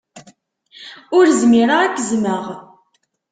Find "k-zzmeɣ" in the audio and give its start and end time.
1.95-2.43